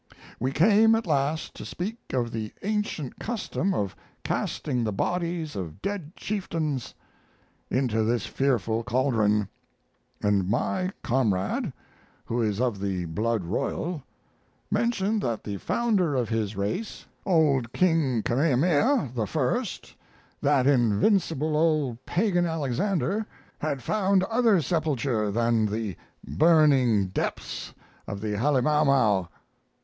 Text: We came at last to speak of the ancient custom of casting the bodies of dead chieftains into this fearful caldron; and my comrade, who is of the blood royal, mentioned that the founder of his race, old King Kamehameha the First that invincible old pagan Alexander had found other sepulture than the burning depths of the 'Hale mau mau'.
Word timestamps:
We 0.39 0.51
came 0.51 0.95
at 0.95 1.05
last 1.05 1.53
to 1.57 1.63
speak 1.63 1.99
of 2.11 2.31
the 2.31 2.51
ancient 2.63 3.19
custom 3.19 3.71
of 3.75 3.95
casting 4.23 4.83
the 4.83 4.91
bodies 4.91 5.55
of 5.55 5.79
dead 5.79 6.15
chieftains 6.15 6.95
into 7.69 8.03
this 8.03 8.25
fearful 8.25 8.83
caldron; 8.83 9.47
and 10.19 10.49
my 10.49 10.89
comrade, 11.03 11.71
who 12.25 12.41
is 12.41 12.59
of 12.59 12.79
the 12.79 13.05
blood 13.05 13.45
royal, 13.45 14.01
mentioned 14.71 15.21
that 15.21 15.43
the 15.43 15.57
founder 15.57 16.15
of 16.15 16.29
his 16.29 16.55
race, 16.57 17.05
old 17.23 17.71
King 17.71 18.23
Kamehameha 18.23 19.11
the 19.13 19.27
First 19.27 19.95
that 20.41 20.65
invincible 20.65 21.55
old 21.55 22.03
pagan 22.07 22.47
Alexander 22.47 23.23
had 23.59 23.83
found 23.83 24.23
other 24.23 24.63
sepulture 24.63 25.29
than 25.29 25.67
the 25.67 25.95
burning 26.27 27.09
depths 27.09 27.75
of 28.07 28.19
the 28.19 28.39
'Hale 28.39 28.63
mau 28.63 28.83
mau'. 28.83 29.27